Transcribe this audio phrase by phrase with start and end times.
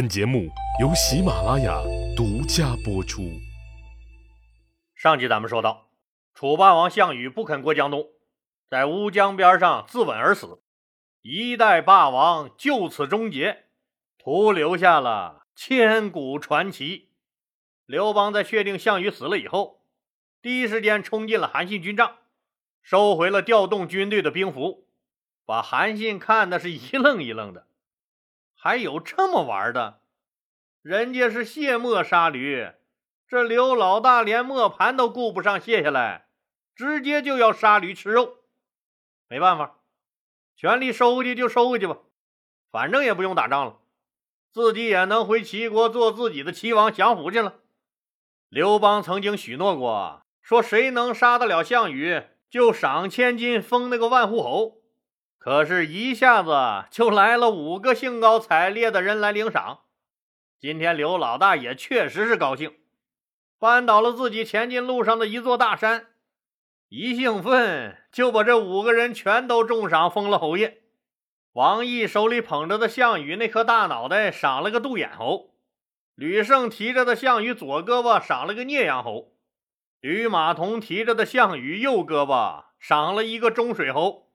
[0.00, 0.48] 本节目
[0.80, 1.78] 由喜马拉雅
[2.16, 3.38] 独家播出。
[4.94, 5.90] 上集咱们说到，
[6.32, 8.06] 楚霸王项羽不肯过江东，
[8.70, 10.62] 在乌江边上自刎而死，
[11.20, 13.66] 一代霸王就此终结，
[14.16, 17.10] 徒留下了千古传奇。
[17.84, 19.82] 刘邦在确定项羽死了以后，
[20.40, 22.16] 第一时间冲进了韩信军帐，
[22.80, 24.88] 收回了调动军队的兵符，
[25.44, 27.66] 把韩信看的是一愣一愣的。
[28.62, 30.02] 还有这么玩的？
[30.82, 32.70] 人家是卸磨杀驴，
[33.26, 36.26] 这刘老大连磨盘都顾不上卸下来，
[36.76, 38.40] 直接就要杀驴吃肉。
[39.28, 39.78] 没办法，
[40.54, 41.96] 权力收回去就收回去吧，
[42.70, 43.78] 反正也不用打仗了，
[44.52, 47.60] 自己也能回齐国做自己的齐王享福去了。
[48.50, 54.79] 刘邦曾经许诺过，说谁能杀得了项羽，就赏千金封那个万户侯。
[55.40, 59.84] 可是，一下子就来了五个兴高采烈的人来领赏。
[60.58, 62.74] 今天刘老大也确实是高兴，
[63.58, 66.08] 扳倒了自己前进路上的一座大山，
[66.90, 70.82] 一兴奋就把这五个人全都重赏封了侯爷。
[71.52, 75.54] 王毅手里捧着的项羽那颗大脑袋，赏了个杜眼侯；
[76.14, 79.32] 吕胜提着的项羽左胳膊，赏了个聂阳侯；
[80.00, 84.29] 吕马童提着的项羽右胳膊，赏了一个中水侯。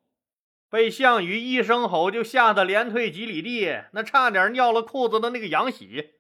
[0.76, 6.16] 被项羽一声吼就吓得连退几里地，那差点尿了裤子的那个杨喜，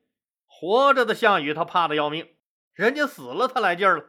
[0.45, 2.29] 活着的项羽他怕的要命，
[2.73, 4.05] 人家死了他来劲儿了，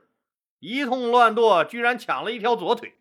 [0.61, 2.95] 一通乱剁，居然抢了一条左腿，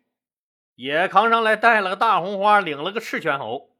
[0.74, 3.76] 也扛上来带了个大红花，领了个赤泉侯。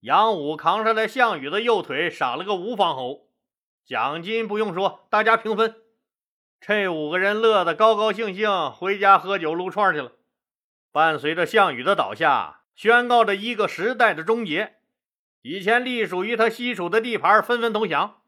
[0.00, 3.28] 杨武扛上来项羽的右腿，赏了个无方侯，
[3.84, 5.76] 奖金不用说，大家平分。
[6.58, 10.12] 这五个人乐得高高兴兴，回家喝酒撸串去了。
[10.90, 12.62] 伴随着项羽的倒下。
[12.74, 14.76] 宣告着一个时代的终结，
[15.42, 18.22] 以前隶属于他西楚的地盘纷纷投降。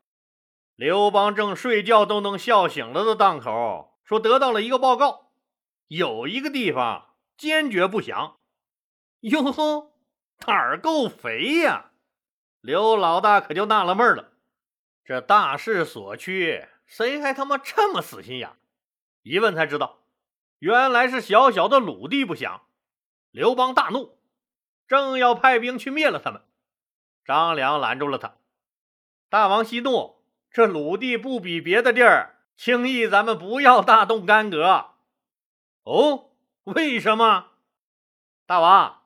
[0.77, 5.33] 刘邦正睡觉都能笑醒了的档口，说得到了一个报告，
[5.89, 8.37] 有一个地方坚决不降。
[9.21, 9.93] 哟呵，
[10.39, 11.93] 胆儿够肥呀！
[12.61, 14.33] 刘老大可就纳了闷了，
[15.05, 18.51] 这大势所趋，谁还他妈这么死心眼？
[19.23, 20.03] 一问才知道，
[20.59, 22.67] 原来是小小的鲁地不降。
[23.31, 24.16] 刘邦大怒。
[24.87, 26.43] 正要派兵去灭了他们，
[27.25, 28.37] 张良拦住了他。
[29.29, 34.93] 大王息怒，这鲁地不比别的地儿轻易，咱们不要大动干戈。
[35.83, 36.31] 哦，
[36.65, 37.49] 为什么？
[38.47, 39.03] 大王，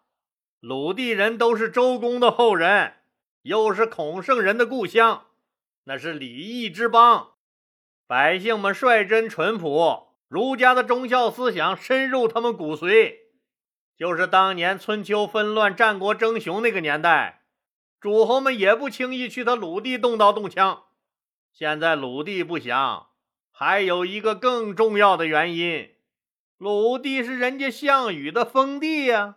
[0.60, 2.96] 鲁地人都是周公的后人，
[3.42, 5.28] 又是孔圣人的故乡，
[5.84, 7.32] 那是礼义之邦，
[8.06, 13.19] 百姓们率真淳朴，儒家的忠孝思想深入他们骨髓。
[14.00, 17.42] 就是当年春秋纷乱、战国争雄那个年代，
[18.00, 20.84] 诸侯们也不轻易去他鲁地动刀动枪。
[21.52, 23.08] 现在鲁地不降，
[23.50, 25.90] 还有一个更重要的原因：
[26.56, 29.36] 鲁地是人家项羽的封地呀。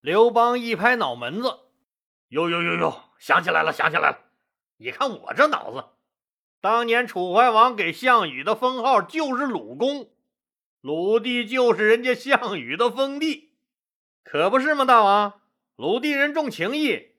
[0.00, 1.58] 刘邦一拍脑门子
[2.30, 4.30] ：“呦呦呦呦，想起来了，想起来了！
[4.76, 5.86] 你看我这脑子，
[6.60, 10.08] 当年楚怀王给项羽的封号就是鲁公，
[10.80, 13.48] 鲁地就是人家项羽的封地。”
[14.24, 15.40] 可不是吗，大王？
[15.76, 17.12] 鲁地人重情义，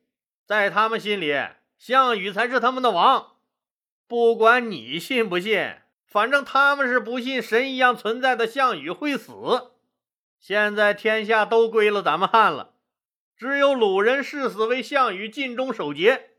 [0.46, 1.36] 在他们心里，
[1.78, 3.38] 项羽才是他们的王。
[4.08, 5.76] 不管你信不信，
[6.06, 9.34] 反正他们是不信神一样存在的项羽会死。
[10.40, 12.76] 现在天下都归了咱们汉了，
[13.36, 16.32] 只有鲁人誓死为项羽尽忠守节，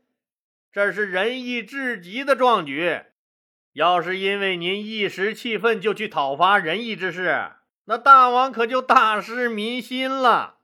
[0.71, 3.01] 这是仁义至极的壮举。
[3.73, 7.51] 要是因为您一时气愤就去讨伐仁义之事，
[7.85, 10.57] 那大王可就大失民心了。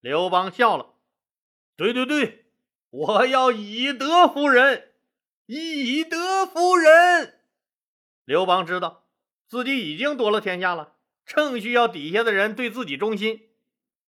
[0.00, 0.94] 刘邦笑了，
[1.76, 2.46] 对对对，
[2.90, 4.92] 我要以德服人，
[5.46, 7.40] 以德服人。
[8.24, 9.06] 刘邦知道
[9.48, 10.92] 自己已经夺了天下了，
[11.26, 13.48] 正需要底下的人对自己忠心。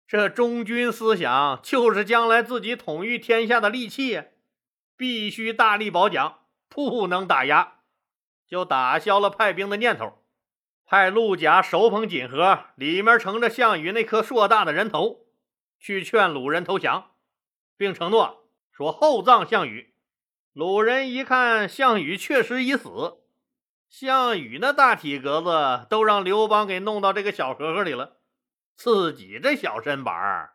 [0.07, 4.23] 这忠君思想就是将来自己统御天下的利器，
[4.97, 7.81] 必须大力褒奖，不能打压。
[8.47, 10.24] 就打消了派兵的念头，
[10.87, 15.27] 派陆贾手捧锦盒，里面盛着项羽那颗硕大的人头。
[15.79, 17.11] 去劝鲁人投降，
[17.77, 19.95] 并承诺说厚葬项羽。
[20.55, 23.19] 鲁人一看项羽确实已死，
[23.89, 28.19] 项羽那大体格子都让刘邦给弄到这个小盒盒里了，
[28.75, 30.55] 自己这小身板儿，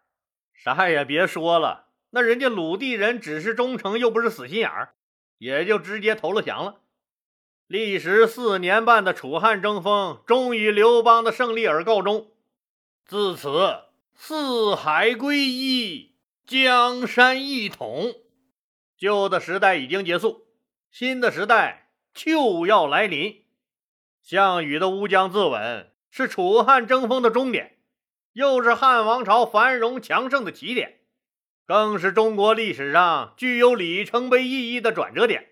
[0.54, 1.90] 啥也别说了。
[2.12, 4.96] 那人家鲁地人只是忠诚，又不是死心眼儿，
[5.38, 6.82] 也就直接投了降了。
[7.70, 12.32] 历时四年半的楚汉争锋，终于刘邦的胜利而告终。
[13.06, 13.82] 自此。
[14.16, 16.16] 四海归一，
[16.48, 18.16] 江山一统，
[18.98, 20.48] 旧的时代已经结束，
[20.90, 23.46] 新的时代就要来临。
[24.24, 27.78] 项羽的乌江自刎是楚汉争锋的终点，
[28.34, 31.02] 又是汉王朝繁荣强盛的起点，
[31.68, 35.49] 更是中国历史上具有里程碑意义的转折点。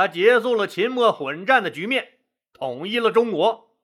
[0.00, 2.12] 他结束了秦末混战的局面，
[2.54, 3.76] 统一了中国，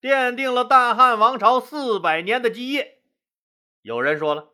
[0.00, 3.00] 奠定了大汉王朝四百年的基业。
[3.82, 4.48] 有人说了，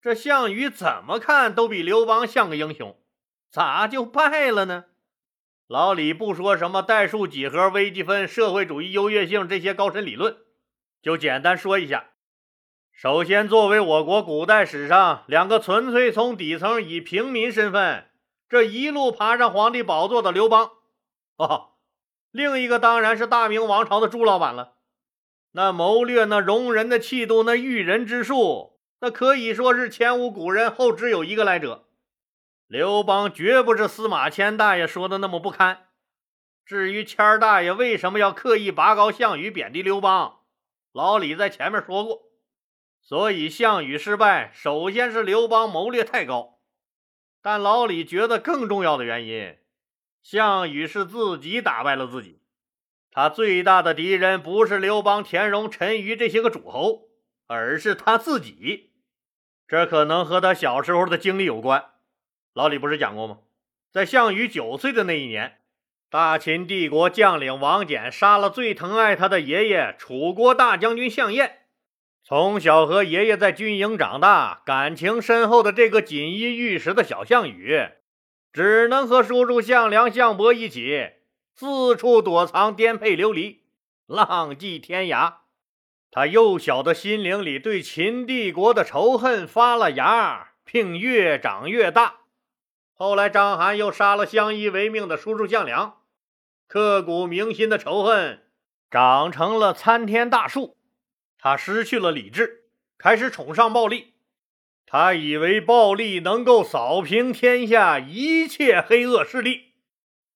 [0.00, 2.96] 这项羽怎么看都比刘邦像个英雄，
[3.50, 4.84] 咋就败了呢？
[5.66, 10.36] 老李不说什么代数几何、微积分、社会主义优越性这些高深理论，
[11.02, 12.10] 就简单说一下。
[12.92, 18.06] 首先，作为我国古代史上两个纯粹从底层以平民身份
[18.54, 20.70] 这一路爬上皇帝宝座的刘邦，
[21.38, 21.70] 哦，
[22.30, 24.74] 另一个当然是大明王朝的朱老板了。
[25.50, 31.88] 那谋略、那容人的气度、那驭人之术，那可以说是前无古人，后只有一个来者。
[32.68, 35.88] 刘邦绝不是司马迁大爷说的那么不堪。
[36.64, 40.42] 至于谦儿大爷为什么要刻意拔高项羽、贬低刘邦，
[40.92, 42.22] 老李在前面说过。
[43.02, 46.53] 所以项羽失败，首先是刘邦谋略太高。
[47.44, 49.58] 但老李觉得更重要的原因，
[50.22, 52.40] 项羽是自己打败了自己。
[53.10, 57.10] 他最大的敌人不是刘邦、田荣、陈余这些个诸侯，
[57.46, 58.94] 而是他自己。
[59.68, 61.84] 这可能和他小时候的经历有关。
[62.54, 63.40] 老李不是讲过吗？
[63.92, 65.58] 在项羽九岁的那一年，
[66.08, 71.63] 大秦帝国将领王翦杀了最疼爱他的爷爷楚国大将军项燕。
[72.26, 77.86] 从小和爷爷在军营长大、感情深厚的这个锦衣玉食的小项羽，
[78.50, 81.10] 只能和叔叔项梁、项伯一起
[81.54, 83.64] 四处躲藏、颠沛流离、
[84.06, 85.34] 浪迹天涯。
[86.10, 92.20] 他幼小的心灵里对秦帝国的仇恨发了芽，并越长越大。
[92.94, 95.98] 后来，章邯又杀了相依为命的叔叔项梁，
[96.66, 98.44] 刻骨铭心的仇恨
[98.90, 100.78] 长成了参天大树。
[101.44, 102.64] 他失去了理智，
[102.96, 104.14] 开始崇尚暴力。
[104.86, 109.74] 他以为暴力能够扫平天下一切黑恶势力，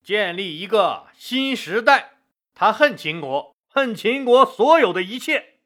[0.02, 2.18] 建立一个新时代。
[2.54, 5.60] 他恨秦国，恨秦国所有的一切。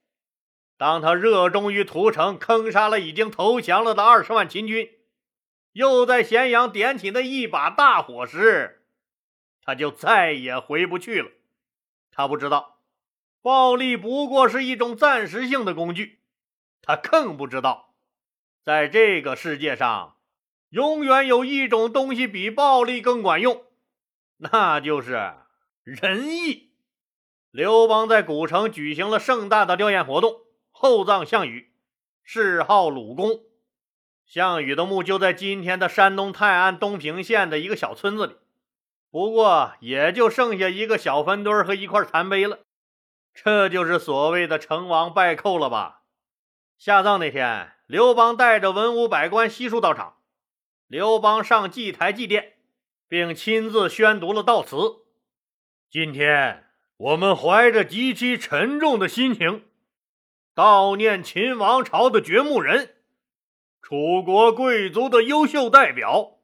[0.78, 4.88] 当他热衷于屠城，坑杀了已经投降了的二十万秦军。
[5.72, 8.84] 又在咸阳点起那一把大火时，
[9.64, 11.32] 他就再也回不去了。
[12.12, 12.78] 他不知道，
[13.42, 16.20] 暴力不过是一种暂时性的工具。
[16.80, 17.94] 他更不知道，
[18.62, 20.16] 在这个世界上，
[20.70, 23.64] 永远有一种东西比暴力更管用，
[24.38, 25.34] 那就是
[25.82, 26.70] 仁义。
[27.50, 30.40] 刘邦在古城举行了盛大的吊唁活动，
[30.70, 31.72] 厚葬项羽，
[32.24, 33.40] 谥号鲁公。
[34.24, 38.36] 项羽的墓就在今天的山东泰安东平县的一个小村子里，
[39.10, 42.60] 不过也就剩下一个小坟堆和一块残碑了。
[43.34, 46.02] 这就是所谓的成王败寇了吧？
[46.78, 50.18] 下葬那天，刘邦带着文武百官悉数到场。
[50.86, 52.52] 刘邦上祭台祭奠，
[53.08, 54.76] 并亲自宣读了悼词。
[55.90, 59.64] 今天我们怀着极其沉重的心情，
[60.54, 62.96] 悼念秦王朝的掘墓人。
[63.80, 66.38] 楚国贵族的优秀代表，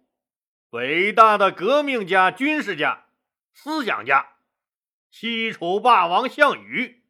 [0.70, 3.06] 伟大的革命家、军事家、
[3.52, 4.34] 思想家，
[5.10, 7.02] 西楚霸王项羽。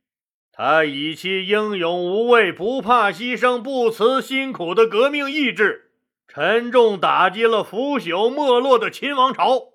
[0.52, 5.92] 他以其英勇无畏、不怕牺牲、不辞辛苦的革命意志，
[6.26, 9.74] 沉重打击了腐朽没落的秦王朝。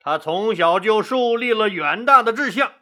[0.00, 2.72] 他从小就树立了远大的志向，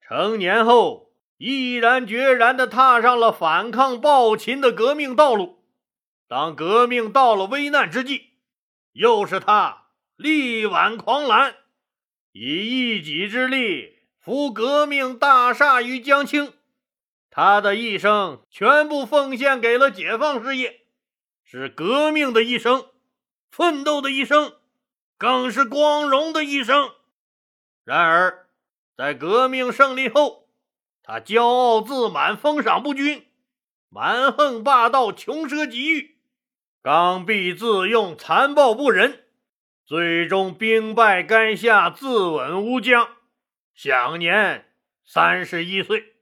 [0.00, 5.64] 成年后毅然决然地踏上了反抗暴秦的革命道路。
[6.28, 8.32] 当革命到了危难之际，
[8.92, 11.54] 又是他力挽狂澜，
[12.32, 13.95] 以一己之力
[14.26, 16.52] 扶革命大厦于将倾。
[17.30, 20.80] 他的一生全部奉献给了解放事业，
[21.44, 22.86] 是革命的一生，
[23.52, 24.54] 奋斗的一生，
[25.16, 26.90] 更是光荣的一生。
[27.84, 28.48] 然而，
[28.96, 30.48] 在革命胜利后，
[31.04, 33.28] 他骄傲自满，封赏不均，
[33.88, 36.16] 蛮横霸道，穷奢极欲。
[36.82, 39.22] 刚愎自用，残暴不仁，
[39.86, 43.08] 最终兵败垓下，自刎乌江，
[43.76, 44.72] 享年
[45.04, 46.14] 三十一岁。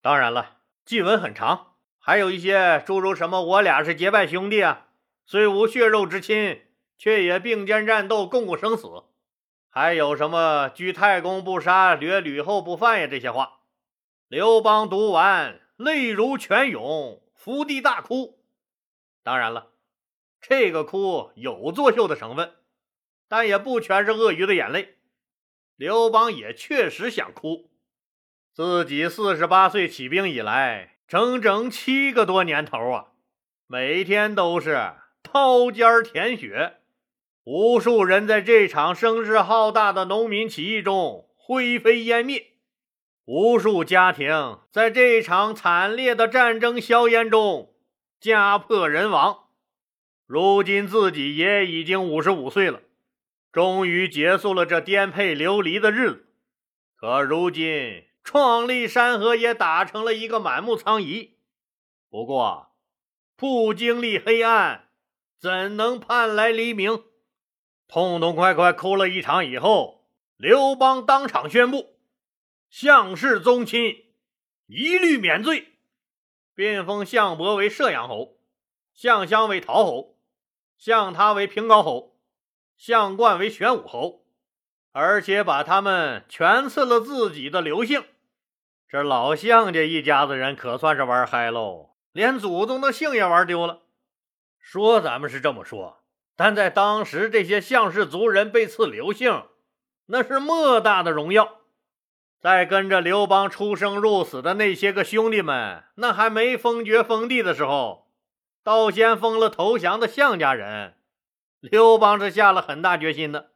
[0.00, 4.86] 当然了，祭文很长，还有一些诸如什么“我俩是结拜兄弟啊，
[5.26, 6.62] 虽无血肉之亲，
[6.96, 8.88] 却也并肩战斗，共过生死”，
[9.68, 13.60] 还有什么“居太公不杀，掠吕后不犯”呀这些话。
[14.28, 18.42] 刘邦读完，泪如泉涌，伏地大哭。
[19.22, 19.72] 当然了。
[20.40, 22.54] 这个哭有作秀的成分，
[23.28, 24.97] 但也不全是鳄鱼的眼泪。
[25.78, 27.70] 刘邦也确实想哭，
[28.52, 33.12] 自己四十八岁起兵以来，整整七个多年头啊，
[33.68, 36.78] 每天都是刀尖舔血，
[37.44, 42.54] 无数人在这场声势浩大的农民起义中灰飞烟灭，
[43.24, 47.72] 无数家庭在这场惨烈的战争硝烟中
[48.18, 49.44] 家破人亡。
[50.26, 52.80] 如今自己也已经五十五岁了。
[53.50, 56.26] 终于结束了这颠沛流离的日子，
[56.94, 61.30] 可如今创立山河也打成了一个满目疮痍。
[62.10, 62.72] 不过，
[63.36, 64.88] 不经历黑暗，
[65.38, 67.04] 怎能盼来黎明？
[67.86, 71.98] 痛痛快快哭了一场以后，刘邦当场宣布：
[72.68, 74.12] 项氏宗亲
[74.66, 75.78] 一律免罪，
[76.54, 78.38] 并封项伯为射阳侯，
[78.92, 80.18] 项襄为陶侯，
[80.76, 82.17] 项他为平高侯。
[82.78, 84.22] 项冠为玄武侯，
[84.92, 88.04] 而且把他们全赐了自己的刘姓。
[88.88, 93.80] 这老项家一家子人可算是玩嗨喽，连祖宗的姓也玩丢了。
[94.60, 96.04] 说咱们是这么说，
[96.36, 99.42] 但在当时，这些项氏族人被赐刘姓，
[100.06, 101.62] 那是莫大的荣耀。
[102.40, 108.06] 在跟着刘邦出生入死的那些个兄弟们，那还没封爵封地的时候，
[108.62, 110.94] 倒先封了投降的项家人。
[111.60, 113.50] 刘邦是下了很大决心的，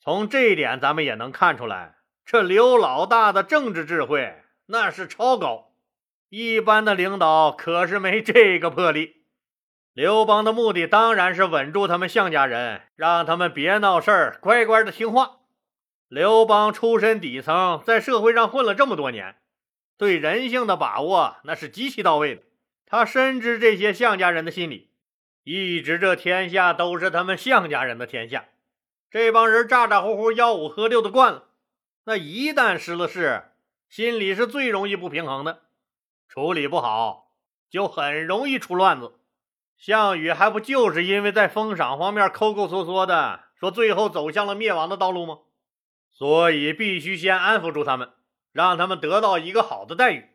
[0.00, 5.72] 从这一点咱们也能看出来，这刘老大的政治智慧那是超高，
[6.28, 9.24] 一般的领导可是没这个魄力。
[9.92, 15.40] 刘邦的目的当然是稳住他们项家人，让他们别闹事儿，乖乖的听话。
[16.06, 19.36] 刘邦出身底层，在社会上混了这么多年，
[19.98, 22.42] 对人性的把握那是极其到位的，
[22.86, 24.93] 他深知这些项家人的心理。
[25.44, 28.46] 一直这天下都是他们项家人的天下，
[29.10, 31.44] 这帮人咋咋呼呼吆五喝六的惯了，
[32.04, 33.52] 那一旦失了势，
[33.88, 35.64] 心里是最容易不平衡的，
[36.28, 37.34] 处理不好
[37.68, 39.20] 就很容易出乱子。
[39.76, 45.40] 项羽还不就是因为在封赏方面抠抠缩缩的，说最后走向了灭亡的道路吗？
[46.10, 48.12] 所以必须先安抚住他们，
[48.52, 50.30] 让他们得到一个好的待遇。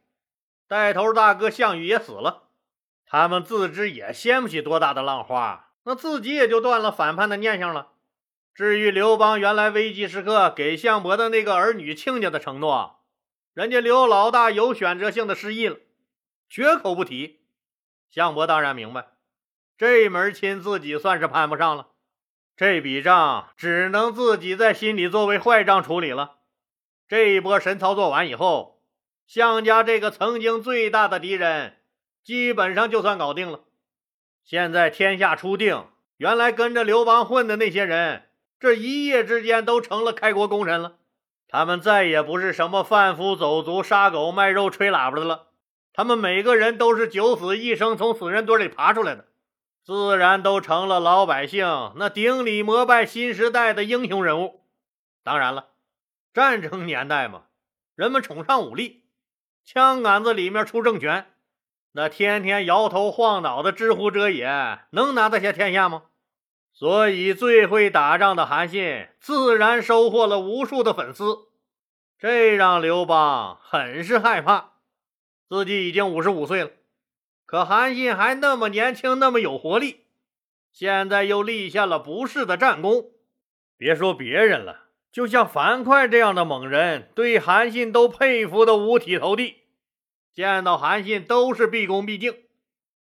[0.67, 2.48] 带头大哥项羽也死了。
[3.11, 7.93] 他们自知也掀不起多大的浪花，那自己也就断了反叛的念想了。
[8.53, 12.99] 至于刘邦原来危急时刻给项伯的那个儿女亲家的承诺，
[13.55, 15.77] 人家刘老大有选择性的失忆了，
[16.47, 17.39] 绝口不提。
[18.11, 19.07] 项伯当然明白，
[19.75, 21.87] 这门亲自己算是攀不上了，
[22.55, 26.35] 这笔账只能自己在心里作为坏账处理了。
[27.07, 28.83] 这一波神操作完以后，
[29.25, 31.77] 项家这个曾经最大的敌人。
[32.29, 33.61] 基本上就算搞定了。
[34.45, 40.97] 现在天下初定，原来跟着刘邦混的那些人，这一夜之间都成了开国功臣了。
[41.47, 45.47] 他们再也不是什么贩夫走卒、杀狗卖肉、吹喇叭的了。
[45.91, 49.25] 他们每个人都是九死一生从死人堆里爬出来的，
[49.83, 54.61] 自然都成了老百姓那顶礼膜拜新时代的英雄人物。
[55.23, 55.69] 当然了，
[56.31, 57.45] 战争年代嘛，
[57.95, 59.05] 人们崇尚武力，
[59.65, 61.25] 枪杆子里面出政权。
[61.93, 66.03] 那天天摇头晃脑的知乎者也，能拿得下天下吗？
[66.71, 71.49] 所以最会打仗的韩信，自然收获了无数的粉丝，
[72.17, 74.73] 这让刘邦很是害怕。
[75.49, 76.69] 自己已经五十五岁了，
[77.45, 80.05] 可韩信还那么年轻，那么有活力，
[80.71, 83.11] 现在又立下了不世的战功。
[83.75, 89.58] 别说别人了，就像樊哙这样的猛人，对韩信都佩服的五体投地。
[90.33, 92.35] 见到韩信都是毕恭毕敬，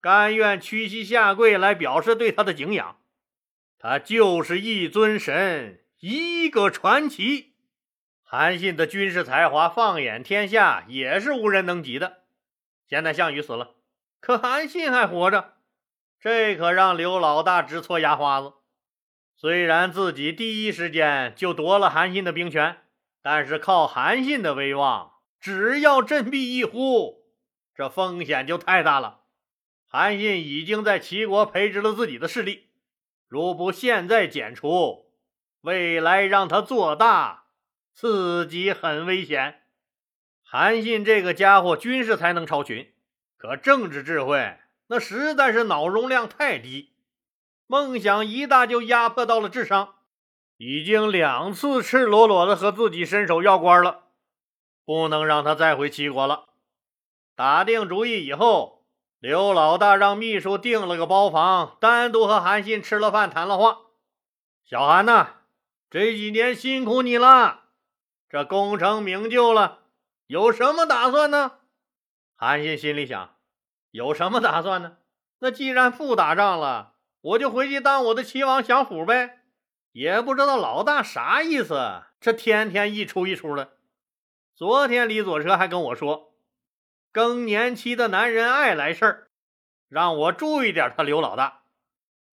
[0.01, 2.97] 甘愿屈膝下跪来表示对他的敬仰。
[3.79, 7.55] 他就是一尊神，一个传奇。
[8.23, 12.19] 韩信的军事才华，放眼天下也是无人能及的。
[12.87, 13.75] 现在项羽死了，
[14.21, 15.55] 可韩信还活着，
[16.21, 18.53] 这可让刘老大直搓牙花子。
[19.37, 22.79] 虽然自己第一时间就夺了韩信的兵权，
[23.23, 25.10] 但是靠韩信的威望。
[25.41, 27.25] 只要振臂一呼，
[27.75, 29.21] 这风险就太大了。
[29.87, 32.69] 韩信已经在齐国培植了自己的势力，
[33.27, 35.11] 如不现在剪除，
[35.63, 37.47] 未来让他做大，
[37.93, 39.63] 自己很危险。
[40.43, 42.93] 韩信这个家伙军事才能超群，
[43.39, 46.93] 可政治智慧那实在是脑容量太低，
[47.67, 49.95] 梦想一大就压迫到了智商，
[50.59, 54.10] 已经两次赤裸裸的和自己伸手要官了。
[54.85, 56.47] 不能让他再回齐国了。
[57.35, 58.85] 打定主意以后，
[59.19, 63.79] 刘老大让秘书订了个包房，单独和韩信吃了饭，谈了话。
[64.65, 65.37] 小韩呐，
[65.91, 67.65] 这几年辛苦你了，
[68.29, 69.81] 这功成名就了，
[70.27, 71.53] 有什么打算呢？
[72.37, 73.35] 韩信心里想，
[73.91, 74.97] 有什么打算呢？
[75.41, 79.39] 那既然不打仗了，我就回去当我的齐王享福呗。
[79.93, 83.73] 也不知道老大啥意思，这天天一出一出的。
[84.61, 86.35] 昨天李左车还跟我说，
[87.13, 89.29] 更年期的男人爱来事儿，
[89.89, 91.63] 让我注意点他刘老大，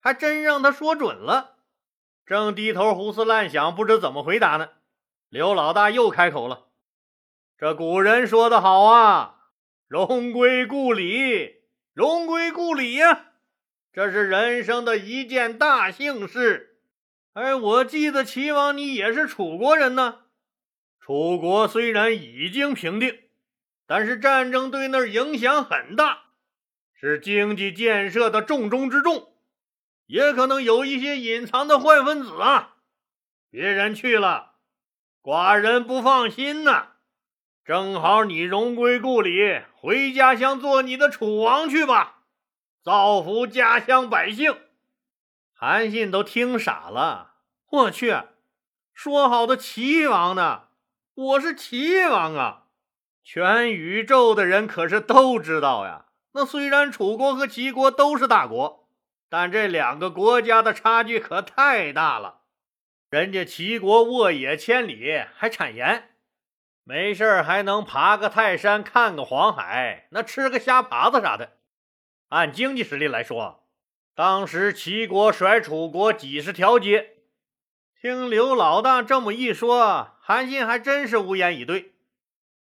[0.01, 1.55] 还真让他说准了。
[2.25, 4.71] 正低头胡思乱想，不知怎么回答呢，
[5.29, 6.67] 刘老大又开口了
[7.57, 9.45] ：“这古人说的好啊，
[9.87, 11.61] 荣归故里，
[11.93, 13.27] 荣归故里呀，
[13.93, 16.81] 这是人生的一件大幸事。”
[17.31, 20.23] 哎，我记得齐王你也是楚国人呢。
[21.07, 23.17] 楚国虽然已经平定，
[23.85, 26.23] 但是战争对那儿影响很大，
[26.93, 29.31] 是经济建设的重中之重，
[30.07, 32.75] 也可能有一些隐藏的坏分子啊。
[33.49, 34.55] 别人去了，
[35.23, 36.95] 寡人不放心呐。
[37.63, 42.23] 正好你荣归故里，回家乡做你的楚王去吧，
[42.83, 44.53] 造福家乡百姓。
[45.53, 47.35] 韩信都听傻了，
[47.69, 48.13] 我去，
[48.93, 50.66] 说好的齐王呢？
[51.17, 52.65] 我是齐王啊！
[53.23, 56.05] 全宇宙的人可是都知道呀。
[56.33, 58.87] 那虽然楚国和齐国都是大国，
[59.27, 62.41] 但这两个国家的差距可太大了。
[63.09, 66.11] 人家齐国沃野千里，还产盐，
[66.83, 71.53] 没事还能爬个泰山，看个黄海，那吃个虾爬子啥的。
[72.29, 73.63] 按经济实力来说。
[74.13, 77.15] 当时齐国甩楚国几十条街，
[77.99, 81.93] 听刘老大这么一说，韩信还真是无言以对。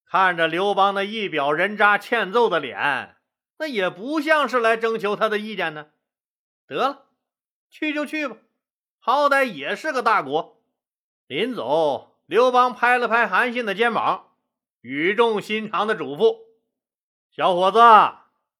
[0.04, 3.14] 看着刘邦那一表人渣欠揍的脸，
[3.56, 5.90] 那也不像是来征求他的意见呢。
[6.66, 7.04] 得了，
[7.70, 8.36] 去就去吧，
[8.98, 10.60] 好歹也是个大国。
[11.28, 14.32] 临走，刘邦拍了拍韩信的肩膀，
[14.80, 16.38] 语重心长的嘱咐
[17.30, 17.78] ：“小伙子，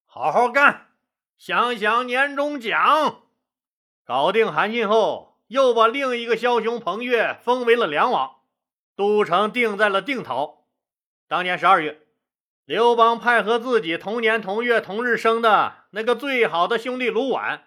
[0.07, 0.93] 好好干。”
[1.37, 3.25] 想想年终奖，
[4.05, 8.42] 搞定韩信后，又把另一个枭雄彭越封为了梁王，
[9.03, 10.65] 都城定在了定陶。
[11.27, 12.03] 当年十二月，
[12.65, 17.63] 刘邦派和自己同年同月同日生的那个最好的兄弟卢绾，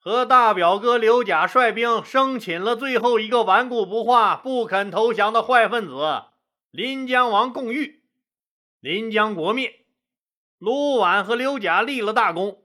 [0.00, 6.24] 和大表哥刘贾率兵生擒了最后一个顽固不化、不肯投降的坏分子
[6.72, 8.02] 临江王共玉，
[8.80, 9.86] 临江国灭，
[10.58, 12.64] 卢绾和刘贾立了大功。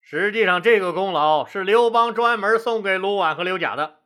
[0.00, 4.00] 实际上，这个功劳是刘邦专门送给卢绾和刘贾的。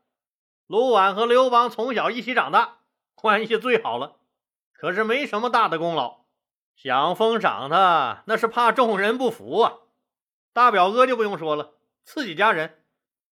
[0.67, 2.82] 卢绾和刘邦从小一起长大，
[3.23, 4.17] 关系最好了。
[4.73, 6.25] 可是没什么大的功劳，
[6.75, 9.75] 想封赏他，那是怕众人不服啊。
[10.53, 12.83] 大表哥就不用说了，自己家人，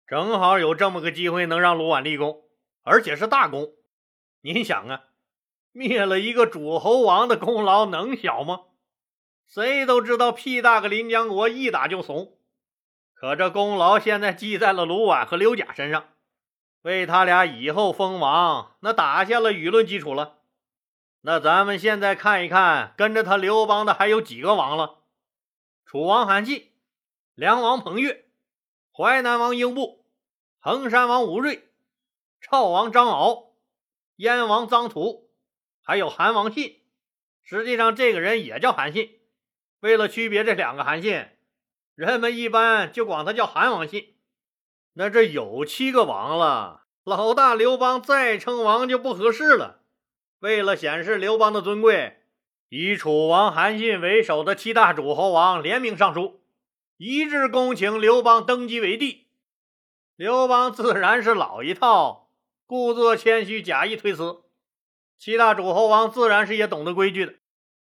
[0.07, 2.41] 正好有这么个机会能让卢绾立功，
[2.81, 3.73] 而且是大功。
[4.41, 5.03] 您想啊，
[5.71, 8.61] 灭了一个诸侯王的功劳能小吗？
[9.45, 12.39] 谁都知道，屁大个临江国一打就怂。
[13.13, 16.09] 可这功劳现在记在了卢绾和刘贾身上，
[16.85, 20.37] 为他俩以后封王那打下了舆论基础了。
[21.21, 24.99] 那咱们现在看一看，跟着他刘邦的还有几个王了？
[25.83, 26.73] 楚王韩信，
[27.33, 28.25] 梁王彭越，
[28.91, 30.05] 淮南王英布，
[30.59, 31.69] 衡山王吴瑞，
[32.39, 33.55] 赵王张敖，
[34.17, 35.27] 燕王臧荼，
[35.81, 36.83] 还有韩王信。
[37.41, 39.19] 实际上，这个人也叫韩信。
[39.79, 41.29] 为了区别这两个韩信。
[41.95, 44.14] 人们一般就管他叫韩王信，
[44.97, 49.81] 那这有七个王了，老大刘邦再称王就不合适了。
[50.39, 52.21] 为了显示刘邦的尊贵，
[52.69, 56.41] 以楚王韩信为首的七大诸侯王联名上书，
[56.97, 59.27] 一致恭请刘邦登基为帝。
[60.15, 62.29] 刘邦自然是老一套，
[62.65, 64.43] 故作谦虚，假意推辞。
[65.17, 67.33] 七大诸侯王自然是也懂得规矩的，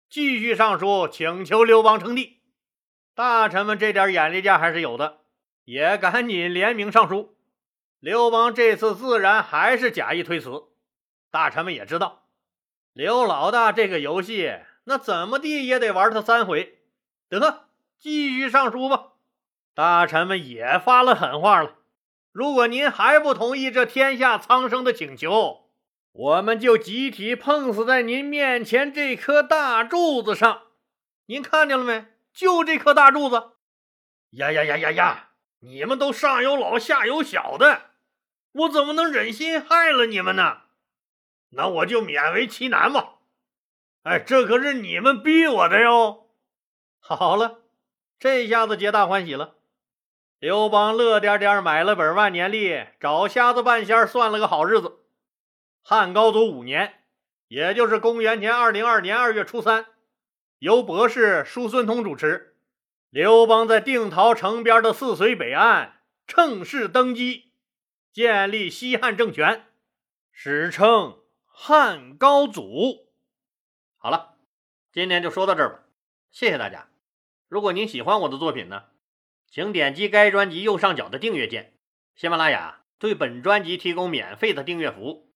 [0.09, 2.41] 继续上书请求刘邦称帝。
[3.15, 5.21] 大臣们这点眼力见还是有的，
[5.67, 7.35] 也赶紧联名上书。
[7.99, 10.63] 刘邦这次自然还是假意推辞。
[11.29, 12.23] 大臣们也知道，
[12.93, 16.79] 刘老大这个游戏，那怎么地也得玩他三回。
[17.27, 17.65] 得，
[17.99, 19.15] 继续上书吧。
[19.75, 21.75] 大臣们也发了狠话了：
[22.31, 25.69] 如果您还不同意这天下苍生的请求，
[26.13, 30.61] 我们就集体碰死在您面前这颗大柱子上。
[31.25, 32.05] 您看见了没？
[32.31, 33.51] 就这颗大柱子，
[34.29, 35.26] 呀呀呀呀呀！
[35.59, 37.81] 你们都上有老下有小的，
[38.51, 40.61] 我怎么能忍心害了你们呢？
[41.49, 43.15] 那我就勉为其难吧。
[44.03, 46.29] 哎，这可是你们逼我的哟。
[46.99, 47.61] 好了，
[48.19, 49.55] 这下子皆大欢喜了。
[50.39, 54.99] 刘邦乐颠颠买了本万年历，找瞎子半仙算了个好日子，
[55.81, 57.03] 汉高祖五年，
[57.47, 59.87] 也就是公元前二零二年二月初三，
[60.59, 62.56] 由博士叔孙通主持，
[63.09, 67.53] 刘邦在定陶城边的泗水北岸乘势登基，
[68.11, 69.65] 建立西汉政权，
[70.31, 73.07] 史称汉高祖。
[73.97, 74.35] 好了，
[74.91, 75.83] 今天就说到这儿吧，
[76.31, 76.89] 谢谢大家。
[77.47, 78.83] 如果您喜欢我的作品呢，
[79.49, 81.73] 请点击该专辑右上角的订阅键。
[82.13, 85.31] 喜马拉雅对本专辑提供免费的订阅服务，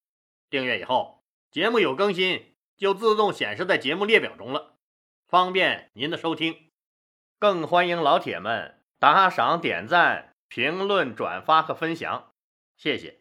[0.50, 4.76] 订阅以后，节目有更新就自动显示在节目列表中了，
[5.28, 6.71] 方便您的收听。
[7.42, 12.34] 更欢迎老铁们打赏、点赞、评论、转发和分享，
[12.78, 13.21] 谢谢。